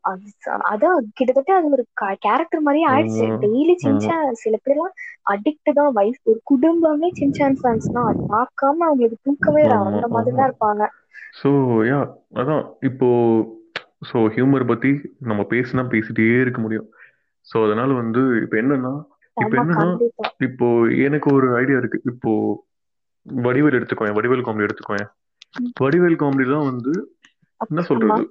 அது 0.00 0.20
ச- 0.44 0.62
அதான் 0.72 0.98
கிட்டத்தட்ட 1.14 1.54
அது 1.54 1.70
ஒரு 1.70 1.84
கேரக்டர் 2.18 2.60
மாதிரியே 2.60 2.86
ஆயிடுச்சு. 2.88 3.26
டெய்லி 3.40 3.74
சின்சான் 3.84 4.30
சில 4.32 4.58
பேர்லாம் 4.64 4.94
அடிக்ட் 5.30 5.72
தான். 5.72 5.92
வயசு 5.92 6.20
ஒரு 6.24 6.40
குடும்பமே 6.44 7.12
சின்சான் 7.20 7.58
ஃபேன்ஸ் 7.62 7.92
தான். 7.92 8.06
அது 8.06 8.22
பார்க்காம 8.28 8.84
அவங்களுக்கு 8.84 9.18
தூக்கமே 9.22 9.62
அந்த 9.62 10.08
மாதிரி. 10.08 10.36
தான் 10.36 10.48
இருப்பாங்க. 10.50 10.86
ஸோ 11.42 11.48
யா 11.84 12.00
அதான். 12.34 12.64
இப்போ 12.80 13.06
ஸோ 14.12 14.18
ஹியூமர் 14.28 14.66
பத்தி 14.66 15.00
நம்ம 15.18 15.42
பேசினா 15.42 15.82
பேசிட்டே 15.88 16.40
இருக்க 16.40 16.60
முடியும். 16.60 16.88
ஸோ 17.46 17.64
அதனால 17.64 17.92
வந்து 17.92 18.40
இப்போ 18.42 18.56
என்னன்னா 18.56 18.92
இப்போ 19.36 19.56
என்னன்னா 19.60 19.86
இப்போ 20.48 20.66
எனக்கு 21.06 21.28
ஒரு 21.36 21.46
ஐடியா 21.60 21.78
இருக்கு. 21.82 21.98
இப்போ 22.12 22.30
வடிவேல் 23.26 23.78
எடுத்துக்கோயேன் 23.78 24.16
வடிவேல் 24.18 24.46
காமெடி 24.46 24.66
எடுத்துக்கோயேன். 24.68 25.08
வடிவேல் 25.84 26.20
காமெடி 26.22 26.46
தான் 26.54 26.68
வந்து 26.70 26.92
என்ன 27.60 27.82
சொல்றது? 27.90 28.24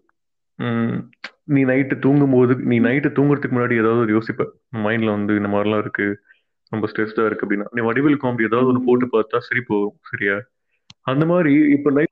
நீ 1.54 1.62
நைட்டு 1.70 1.96
தூங்கும் 2.04 2.36
போது 2.36 2.54
நீ 2.72 2.76
நைட்டு 2.80 3.10
தூங்குறதுக்கு 3.18 3.56
முன்னாடி 3.56 3.80
ஏதாவது 3.82 4.04
ஒரு 4.06 4.14
யோசிப்ப. 4.18 4.44
மைண்ட்ல 4.86 5.16
வந்து 5.18 5.34
இந்த 5.40 5.50
மாதிரிலாம் 5.54 5.84
இருக்கு. 5.86 6.06
ரொம்ப 6.72 6.86
ஸ்ட்ரெஸ்டா 6.92 7.26
இருக்கு 7.30 7.46
அப்படின்னா. 7.46 7.68
நீ 7.76 7.82
வடிவேல் 7.88 8.22
காமெடி 8.24 8.48
ஏதாவது 8.50 8.70
ஒன்று 8.72 8.88
போட்டு 8.88 9.08
பார்த்தா 9.16 9.40
சிரிப்பு 9.48 9.74
வரும் 9.78 9.98
சரியா? 10.12 10.36
அந்த 11.12 11.24
மாதிரி 11.32 11.54
இப்போ 11.78 11.90
நைட் 11.98 12.12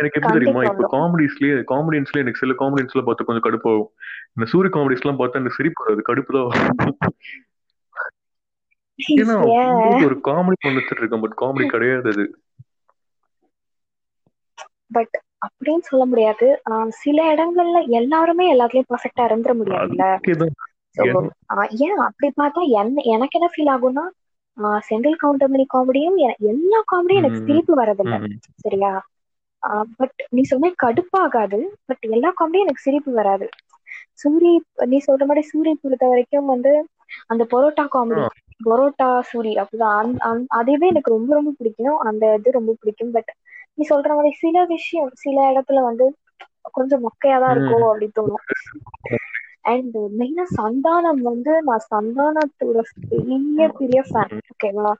எனக்கு 0.00 0.18
எப்படி 0.18 0.36
தெரியுமா? 0.38 0.62
இப்போ. 0.70 0.84
காமெடிஸ்லயே 0.94 1.54
காமெடியன்ஸ்லயே 1.72 2.22
எனக்கு 2.24 2.42
சில 2.42 2.54
காமெடியன்ஸ்ல 2.62 3.02
பார்த்து 3.06 3.26
கொஞ்சம் 3.28 3.46
கடுப்பாகும். 3.46 3.90
இந்த 4.36 4.46
சூரிய 4.52 4.70
காமெடிஸ் 4.76 5.04
எல்லாம் 5.04 5.20
பார்த்தா 5.20 5.40
எனக்கு 5.40 5.58
சிரிப்பு 5.60 5.84
வராது 5.84 6.02
கடுப்பு 6.10 6.32
தான். 6.36 6.50
ஏன்னா 9.16 9.36
ஒரு 10.02 10.16
காமெடி 10.26 10.58
பண்ணிட்டு 10.60 10.94
இருக்கேன் 10.94 11.24
பட் 11.24 11.38
காமெடி 11.40 11.66
கிடையாது 11.68 12.08
அது. 12.10 12.26
பட் 14.90 15.16
அப்படின்னு 15.46 15.82
சொல்ல 15.82 16.04
முடியாது. 16.06 16.46
சில 16.96 17.18
இடங்கள்ல 17.34 17.80
எல்லாருமே 17.92 18.46
எல்லாத்துலயும் 18.54 18.90
பர்ஃபெக்டா 18.90 19.26
இருந்துட 19.26 19.52
முடியாதுல்ல? 19.58 20.06
ஏன்? 21.06 21.28
அப்படி 22.06 22.28
பார்த்தா 22.36 22.62
என்ன 22.76 23.02
எனக்கு 23.08 23.36
என்ன 23.38 23.48
ஃபீல் 23.52 23.72
ஆகும்னா 23.74 24.04
செந்தில் 24.86 25.20
கவுண்டமணி 25.22 25.64
காமெடியும் 25.74 26.16
எல்லா 26.48 26.80
காமெடியும் 26.92 27.22
எனக்கு 27.22 27.40
ம். 27.40 27.44
சிரிப்பு 27.44 27.74
வரதில்ல. 27.76 28.16
சரியா? 28.64 28.92
பட் 29.98 30.20
நீ 30.28 30.42
சொன்ன 30.42 30.72
கடுப்பாகாது 30.82 31.58
பட் 31.86 32.04
எல்லா 32.08 32.30
காமெடியும் 32.32 32.66
எனக்கு 32.66 32.82
சிரிப்பு 32.82 33.12
வராது. 33.12 33.46
சூரி 34.22 34.52
நீ 34.86 34.98
சொல்ற 35.06 35.24
மாதிரி 35.26 35.42
சூரி 35.48 35.72
பொறுத்த 35.80 36.06
வரைக்கும் 36.06 36.46
வந்து 36.46 36.72
அந்த 37.26 37.42
பரோட்டா 37.50 37.84
காமெடி. 37.92 38.24
பரோட்டா 38.64 39.20
சூரி 39.32 39.64
அப்படிதான். 39.64 40.14
அந்த- 40.18 40.44
அதுவே 40.48 40.88
எனக்கு 40.88 41.10
ரொம்ப 41.10 41.34
ரொம்ப 41.34 41.52
பிடிக்கும். 41.58 41.98
அந்த 41.98 42.34
இது 42.34 42.50
ரொம்ப 42.50 42.74
பிடிக்கும். 42.80 43.10
பட் 43.10 43.34
நீ 43.74 43.86
சொல்ற 43.90 44.08
மாதிரி 44.08 44.30
சில 44.30 44.64
விஷயம் 44.64 45.10
சில 45.12 45.50
இடத்துல 45.52 45.82
வந்து 45.82 46.16
கொஞ்சம் 46.72 47.02
மொக்கையாதான் 47.02 47.50
இருக்கும் 47.50 47.82
அப்படி 47.82 48.10
தோணும். 48.20 48.66
அண்ட் 49.60 49.96
மெயினா 49.96 50.42
சந்தானம் 50.56 51.22
வந்து 51.22 51.62
நான் 51.62 51.80
சந்தானத்தோட 51.94 52.80
பெரிய 53.08 53.68
பெரிய 53.68 54.02
ஃபேன் 54.10 54.40
ஓகேவா 54.64 54.92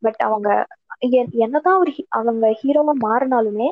பட் 0.00 0.14
அவங்க 0.14 0.66
என்னதான் 1.30 1.78
ஒரு 1.78 1.92
அவங்க 2.08 2.56
ஹீரோவா 2.62 2.92
மாறினாலுமே 3.04 3.70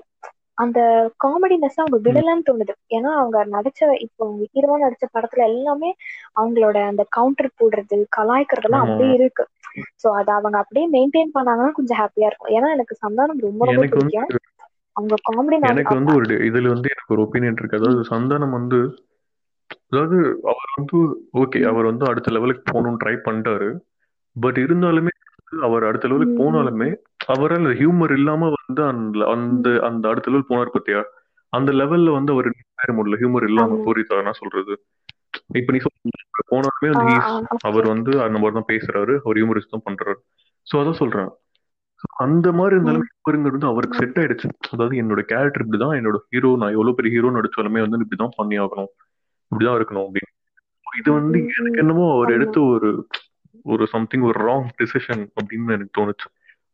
அந்த 0.61 0.81
காமெடினஸ் 1.25 1.81
அவங்க 1.81 1.99
விடலன்னு 1.99 2.47
தோணுது. 2.51 2.75
ஏன்னா 2.89 3.11
அவங்க 3.15 3.39
நடிச்ச 3.47 3.81
இப்போ 3.99 4.23
அவங்க 4.27 4.45
ஹீரோவா 4.55 4.79
நடிச்ச 4.85 5.07
படத்துல 5.15 5.45
எல்லாமே 5.45 5.91
அவங்களோட 6.41 6.77
அந்த 6.87 7.07
கவுண்டர் 7.09 7.57
போடுறது 7.59 7.99
கலாய்க்கிறதெல்லாம். 8.17 8.85
அப்படியே 8.87 9.13
இருக்கு. 9.13 9.47
சோ 10.03 10.09
அதை 10.11 10.35
அவங்க 10.35 10.59
அப்படியே 10.59 10.87
மெயின்டைன் 10.91 11.35
பண்ணாங்கன்னா 11.35 11.73
கொஞ்சம் 11.73 11.99
ஹாப்பியா 11.99 12.27
இருக்கும். 12.27 12.53
ஏன்னா 12.53 12.71
எனக்கு 12.71 12.97
சந்தானம் 13.05 13.41
ரொம்ப 13.41 13.65
ரொம்ப 13.65 13.87
பிடிக்கும். 13.87 14.49
அவங்க 14.97 15.17
காமெடி 15.31 15.57
எனக்கு 15.65 15.95
வந்து 15.95 16.15
ஒரு 16.15 16.35
இதுல 16.49 16.69
வந்து 16.69 16.91
எனக்கு 16.91 17.15
ஒரு 17.15 17.23
ஒப்பீனியன் 17.23 17.59
இருக்கு. 17.59 17.81
அதாவது 17.81 18.03
சந்தானம் 18.11 18.51
வந்து 18.51 18.81
அதாவது 19.93 20.17
அவர் 20.43 20.71
வந்து 20.77 20.99
ஓகே. 21.35 21.61
அவர் 21.63 21.85
வந்து 21.85 22.05
அடுத்த 22.07 22.31
லெவலுக்கு 22.31 22.65
போகணும்னு 22.73 23.03
ட்ரை 23.05 23.15
பண்ணிட்டாரு. 23.25 23.69
பட் 24.37 24.59
இருந்தாலுமே 24.59 25.13
அவர் 25.63 25.85
அடுத்த 25.85 26.09
லெவலுக்கு 26.09 26.35
ம். 26.35 26.39
போனாலுமே 27.31 27.57
அவரால் 27.57 27.77
ஹியூமர் 27.77 28.13
இல்லாம 28.13 28.49
வந்து 28.49 28.85
அந்த 28.85 29.27
அந்த 29.27 29.81
அந்த 29.81 30.09
அடுத்த 30.09 30.31
லெவல் 30.31 30.49
போனார் 30.49 30.77
பத்தியா? 30.79 31.03
அந்த 31.49 31.73
லெவல்ல 31.73 32.13
வந்து 32.13 32.33
அவர் 32.33 32.45
வேற 32.45 32.91
முடியல 32.93 33.21
ஹியூமர் 33.21 33.49
இல்லாம. 33.49 33.83
புரியுதா 33.87 34.23
நான் 34.23 34.39
சொல்றது. 34.39 34.83
இப்ப 35.47 35.73
நீ 35.73 35.79
சொல்ற 35.79 36.43
போனாலுமே 36.51 36.91
வந்து. 36.91 37.47
அவர் 37.61 37.87
வந்து 37.87 38.23
அந்த 38.23 38.39
மாதிரி 38.39 38.53
தான் 38.53 38.71
பேசுறாரு 38.73 39.19
அவர் 39.25 39.37
ஹியூமரிஸ்ட் 39.37 39.77
தான் 39.79 39.87
பண்றாரு. 39.91 40.15
சோ 40.73 40.79
அதான் 40.79 41.01
சொல்றேன். 41.03 41.31
அந்த 42.17 42.53
மாதிரி 42.53 42.75
இருந்தாலும் 42.75 43.07
ஹியூமருங்கிறது 43.09 43.65
அவருக்கு 43.65 43.99
செட் 43.99 44.19
ஆயிடுச்சு. 44.19 44.49
அதாவது 44.71 44.97
என்னோட 44.97 45.21
கேரக்டர் 45.21 45.69
இப்படிதான் 45.69 45.99
என்னோட 45.99 46.17
ஹீரோ 46.31 46.57
நான் 46.57 46.71
எவ்வளவு 46.71 46.95
பெரிய 46.95 47.21
ஹீரோ 47.21 47.41
நடிச்சாலுமே 47.41 47.81
வந்து 47.81 47.99
இப்படிதான் 47.99 48.37
பண்ணி 48.37 48.59
ஆகணும் 48.59 48.91
இப்படிதான் 49.51 49.79
இருக்கணும் 49.79 50.07
அப்படின்னு. 50.07 50.33
இது 50.99 51.13
வந்து 51.13 51.39
எனக்கு 51.39 51.79
என்னமோ 51.79 52.13
அவர். 52.13 52.33
எடுத்த 52.33 52.61
ஒரு 52.61 53.09
ஒரு 53.63 53.87
சம்திங் 53.87 54.21
ஒரு 54.21 54.45
ராங் 54.45 54.69
டிசிஷன் 54.79 55.29
அப்படின்னு 55.41 55.71
எனக்கு 55.71 56.01
தோணுச்சு. 56.01 56.29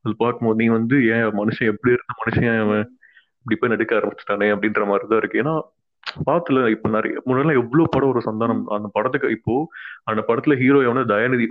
அது 0.07 0.15
பார்க்கும்போது 0.23 0.61
நீ 0.63 0.67
வந்து 0.79 0.97
ஏன் 1.15 1.39
மனுஷன் 1.41 1.71
எப்படி 1.73 1.95
இருந்த 1.97 2.15
மனுஷன் 2.21 2.61
அவன் 2.65 2.85
இப்படி 3.41 3.57
போய் 3.61 3.73
நடிக்க 3.75 3.93
ஆரம்பிச்சுட்டானே 3.99 4.47
அப்படின்ற 4.55 4.85
மாதிரி 4.91 5.07
தான் 5.11 5.21
இருக்கு. 5.23 5.41
ஏன்னா 5.43 5.55
பாத்துல 6.27 6.59
இப்ப 6.75 6.89
நிறைய 6.89 7.21
முன்னாடி 7.29 7.61
எவ்வளவு 7.61 7.93
படம் 7.95 8.11
ஒரு 8.13 8.21
சந்தானம். 8.27 8.61
அந்த 8.77 8.89
படத்துக்கு 8.93 9.29
இப்போ 9.37 9.55
அந்த 10.05 10.21
படத்துல 10.29 10.57
ஹீரோ 10.63 10.79
எவனா 10.87 11.03
தயாநிதி 11.13 11.47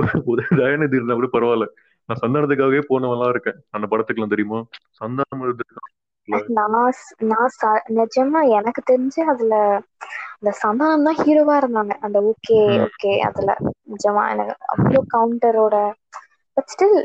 தயாநிதி 0.61 0.97
இருந்தா 0.99 1.17
கூட 1.19 1.29
பரவாயில்ல. 1.33 1.67
நான் 2.09 2.21
சந்தானத்துக்காகவே 2.21 2.81
போனவன்லாம் 2.89 3.33
இருக்கேன். 3.33 3.59
அந்த 3.71 3.85
படத்துக்குலாம் 3.91 4.33
தெரியுமா? 4.33 4.59
சந்தானம் 5.01 5.43
நிஜமா 7.97 8.39
எனக்கு 8.57 8.81
தெரிஞ்சு 8.91 9.21
அதுல 9.31 9.55
இந்த 10.39 10.51
சந்தானம் 10.63 11.07
தான் 11.07 11.19
ஹீரோவா 11.23 11.55
இருந்தாங்க. 11.61 11.93
அந்த 12.05 12.17
ஓகே. 12.31 12.59
ஓகே 12.87 13.11
அதுல. 13.29 13.51
நிஜமா 13.93 14.23
எனக்கு 14.33 14.55
அவ்வளவு 14.65 15.03
கவுண்டரோட 15.15 15.75
பட் 16.57 16.69
ஸ்டில் 16.69 16.97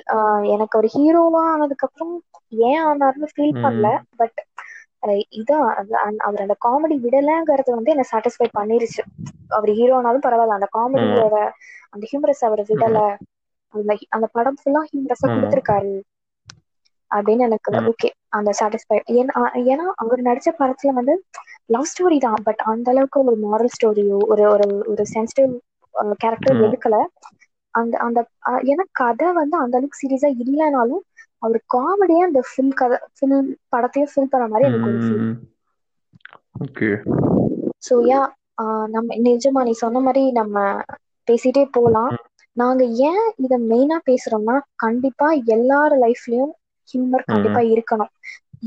எனக்கு 0.54 0.74
ஒரு 0.78 0.88
ஹீரோவா 0.94 1.42
ஆனதுக்கு 1.52 1.86
அப்புறம் 1.86 2.14
ஏன் 2.62 2.82
ஆனாருன்னு 2.86 3.28
ஃபீல். 3.32 3.56
பண்ணல. 3.58 3.88
பட் 4.16 4.38
இதான் 5.38 5.64
அவர் 6.20 6.42
அந்த 6.42 6.56
காமெடி 6.64 6.96
விடலைங்கிறது 7.04 7.70
வந்து 7.70 7.90
என்ன 7.90 8.04
சாட்டிஸ்ஃபை 8.10 8.48
பண்ணிருச்சு. 8.54 9.02
அவர் 9.50 9.70
ஹீரோனாலும் 9.72 10.24
பரவாயில்ல 10.24 10.58
அந்த 10.58 10.68
காமெடியோட 10.72 11.36
அந்த 11.92 12.04
ஹியூமரஸ் 12.10 12.44
அவர் 12.44 12.62
விடல. 12.70 12.98
அந்த 13.74 13.92
அந்த 14.10 14.26
படம் 14.32 14.58
ஃபுல்லா 14.60 14.82
ஹியூமரஸா. 14.88 15.28
கொடுத்துருக்காரு. 15.30 15.92
அப்படின்னு 17.10 17.46
எனக்கு. 17.46 17.62
ஓகே 17.90 18.08
அந்த 18.30 18.50
சாட்டிஸ்ஃபை 18.58 18.98
ஏன்னா 19.66 19.86
அவர் 19.96 20.20
நடிச்ச 20.22 20.50
படத்துல 20.58 20.92
வந்து 20.94 21.14
லவ் 21.70 21.88
ஸ்டோரி 21.90 22.18
தான். 22.18 22.40
பட் 22.44 22.62
அந்த 22.72 22.88
அளவுக்கு 22.90 23.18
ஒரு 23.24 23.36
மாரல் 23.44 23.74
ஸ்டோரியோ 23.74 24.18
ஒரு 24.28 24.44
ஒரு 24.52 24.66
ஒரு 24.92 25.04
சென்சிட்டிவ் 25.14 25.52
கேரக்டர் 26.20 26.56
ம். 26.56 26.64
எடுக்கல. 26.66 26.96
அந்த 27.74 27.94
அந்த 28.04 28.20
ஏன்னா 28.68 28.84
கதை 28.94 29.28
வந்து 29.38 29.56
அந்த 29.60 29.74
அளவுக்கு 29.78 30.00
சீரியஸா 30.00 30.30
இல்லைனாலும் 30.44 31.02
அவர் 31.42 31.60
காமெடியா 31.74 32.22
அந்த 32.26 32.42
ஃபுல் 32.48 32.72
கதை 32.76 32.98
ஃபுல் 33.12 33.36
படத்தையும் 33.72 34.12
ஃபில் 34.12 34.32
பண்ண 34.32 34.46
மாதிரி 34.48 34.68
எனக்கு 34.70 34.90
ஒரு 34.90 35.00
ஃபீல் 35.00 35.26
ஓகே. 36.62 36.90
ஸோ 37.86 37.94
யா 38.06 38.20
நம்ம 38.94 39.08
நிஜமா 39.26 39.60
நீ 39.64 39.72
சொன்ன 39.78 40.00
மாதிரி 40.02 40.22
நம்ம 40.38 40.56
பேசிட்டே 41.28 41.64
போலாம். 41.76 42.12
நாங்க 42.56 42.82
ஏன் 43.04 43.24
இத 43.44 43.54
மெயினா 43.66 43.98
பேசுறோம்னா 44.06 44.54
கண்டிப்பா 44.78 45.26
எல்லார் 45.54 45.94
லைஃப்லயும் 46.02 46.52
ஹியூமர் 46.88 47.24
கண்டிப்பா 47.26 47.60
இருக்கணும். 47.72 48.12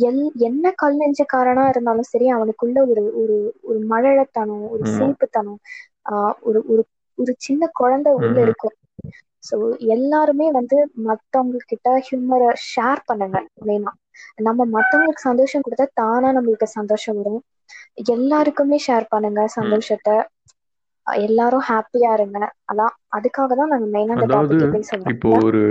எல் 0.01 0.19
என்ன 0.48 0.65
கல் 0.75 0.98
நெஞ்சக்காரனா 1.00 1.63
இருந்தாலும் 1.69 2.10
சரி 2.10 2.27
அவனுக்குள்ள 2.36 2.77
ஒரு 2.91 3.03
ஒரு 3.22 3.36
ஒரு 3.63 3.79
மழலைத்தனம் 3.89 4.65
ஒரு. 4.69 4.83
சிரிப்புத்தனம் 4.93 5.60
ஆஹ் 6.12 6.36
ஒரு 6.41 6.60
ஒரு 6.67 6.83
ஒரு 7.17 7.33
சின்ன 7.39 7.63
குழந்தை 7.74 8.12
உள்ள. 8.19 8.38
இருக்கும். 8.45 8.75
ஸோ 9.43 9.55
எல்லாருமே 9.95 10.45
வந்து 10.57 10.77
மத்தவங்க 11.07 11.57
கிட்ட 11.71 11.88
ஹியூமரை 12.05 12.50
ஷேர் 12.67 13.01
பண்ணுங்க 13.09 13.38
மெயினா 13.67 13.91
நம்ம 14.47 14.65
மத்தவங்களுக்கு 14.73 15.27
சந்தோஷம் 15.29 15.65
கொடுத்தா 15.65 15.88
தானா 16.01 16.29
நம்மளுக்கு 16.38 16.67
சந்தோஷம் 16.77 17.17
வரும். 17.19 17.41
எல்லாருக்குமே 18.13 18.77
ஷேர் 18.85 19.05
பண்ணுங்க 19.12 19.41
சந்தோஷத்தை. 19.57 20.15
எல்லாரும் 21.25 21.65
ஹாப்பியா 21.67 22.09
இருங்க. 22.17 22.38
அதான் 22.71 22.93
அதுக்காக 23.17 23.55
தான் 23.59 23.71
நாங்க 23.73 23.88
மெயினா 23.95 24.15
அதாவது 24.19 24.57
இப்போ 25.13 25.29
ஒரு 25.47 25.62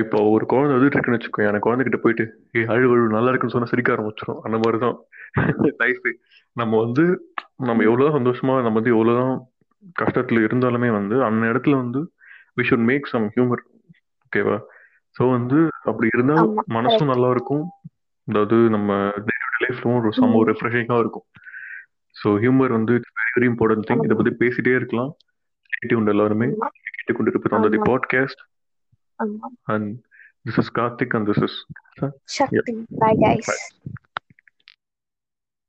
இப்போ 0.00 0.18
ஒரு 0.34 0.44
குழந்தை 0.52 0.74
வந்து 0.76 0.88
இருக்குன்னு 0.88 1.18
வச்சுக்கோ 1.18 1.46
எனக்கு 1.48 1.66
குழந்தைகிட்ட 1.66 1.98
போயிட்டு 2.04 2.24
ஏ 2.54 2.62
அழு 2.72 2.86
அழு 2.92 3.04
நல்லா 3.16 3.30
இருக்குன்னு 3.30 3.56
சொன்னா 3.56 3.72
சிரிக்க 3.72 3.96
ஆரம்பிச்சிடும் 3.96 4.40
அந்த 4.46 4.58
மாதிரிதான். 4.62 4.96
லைஃப் 5.82 6.06
நம்ம 6.56 6.72
வந்து 6.84 7.04
நம்ம 7.68 7.84
எவ்வளவு 7.88 8.16
சந்தோஷமா 8.16 8.54
நம்ம 8.58 8.78
வந்து 8.78 8.94
எவ்வளவுதான் 8.94 9.34
கஷ்டத்துல 9.96 10.40
இருந்தாலுமே 10.46 10.88
வந்து 10.96 11.16
அந்த 11.28 11.42
இடத்துல 11.50 11.76
வந்து 11.82 12.00
we 12.60 12.66
should 12.70 12.86
make 12.92 13.10
some 13.14 13.26
humour 13.36 13.62
ஓகேவா 14.26 14.58
ஸோ 15.16 15.30
வந்து 15.30 15.60
அப்படி 15.90 16.08
இருந்தால் 16.12 16.50
மனசும் 16.74 17.12
நல்லா 17.12 17.30
இருக்கும். 17.30 17.64
அதாவது 18.28 18.56
நம்ம 18.74 18.98
லைஃப்லும் 19.62 19.96
ஒரு 20.00 20.10
சம் 20.18 20.36
ஒரு 20.40 20.46
ரெஃப்ரெஷிங்காக 20.52 21.02
இருக்கும். 21.04 21.26
ஸோ 22.16 22.28
ஹியூமர் 22.44 22.72
வந்து 22.76 22.94
வெரி 23.18 23.32
வெரி 23.36 23.48
இம்பார்ட்டன்ட் 23.52 23.86
திங் 23.88 24.04
இதை 24.06 24.16
பத்தி 24.20 24.32
பேசிட்டே 24.44 24.74
இருக்கலாம். 24.74 25.10
கேட்டு 25.72 26.12
எல்லாருமே. 26.14 26.46
ஆமா, 26.46 26.68
கேட்டுக்கொண்டிருப்பது 26.96 27.58
அந்த 27.58 27.70
the. 27.74 27.80
Podcast 27.90 28.42
and 29.72 29.86
this 30.46 30.56
is 30.60 30.68
Karthik 30.76 31.14
and 31.16 31.26
this 31.28 31.40
is 31.46 31.54
Shakti 32.36 32.74
bye 33.02 33.10
guys. 33.22 33.50